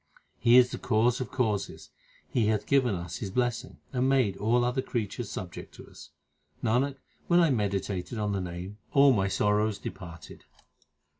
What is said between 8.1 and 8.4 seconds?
on